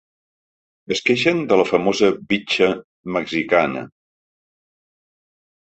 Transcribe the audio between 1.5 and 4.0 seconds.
de la famosa “bitxa” mexicana.